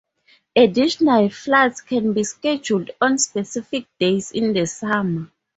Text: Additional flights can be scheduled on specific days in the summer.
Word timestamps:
Additional 0.55 1.29
flights 1.29 1.81
can 1.81 2.13
be 2.13 2.23
scheduled 2.23 2.89
on 2.99 3.19
specific 3.19 3.85
days 3.99 4.31
in 4.31 4.51
the 4.51 4.65
summer. 4.65 5.29